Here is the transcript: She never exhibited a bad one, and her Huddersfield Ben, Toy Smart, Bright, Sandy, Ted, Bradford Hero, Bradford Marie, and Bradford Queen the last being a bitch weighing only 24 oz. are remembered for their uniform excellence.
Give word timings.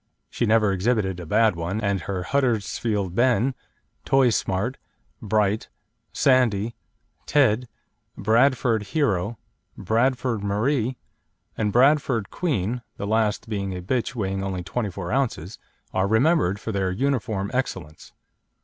She 0.31 0.47
never 0.47 0.71
exhibited 0.71 1.19
a 1.19 1.27
bad 1.27 1.55
one, 1.55 1.79
and 1.79 2.01
her 2.01 2.23
Huddersfield 2.23 3.13
Ben, 3.13 3.53
Toy 4.03 4.31
Smart, 4.31 4.77
Bright, 5.21 5.69
Sandy, 6.11 6.75
Ted, 7.27 7.67
Bradford 8.17 8.81
Hero, 8.97 9.37
Bradford 9.77 10.43
Marie, 10.43 10.97
and 11.55 11.71
Bradford 11.71 12.31
Queen 12.31 12.81
the 12.97 13.05
last 13.05 13.47
being 13.47 13.77
a 13.77 13.81
bitch 13.83 14.15
weighing 14.15 14.43
only 14.43 14.63
24 14.63 15.11
oz. 15.13 15.59
are 15.93 16.07
remembered 16.07 16.59
for 16.59 16.71
their 16.71 16.89
uniform 16.89 17.51
excellence. 17.53 18.11